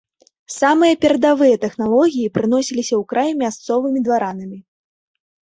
[0.59, 4.59] Самыя перадавыя тэхналогіі прыносіліся ў край мясцовымі дваранамі.